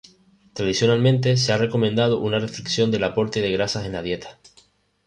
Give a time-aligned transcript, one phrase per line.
[0.55, 4.39] Tradicionalmente se ha recomendado una restricción del aporte de grasas en la dieta.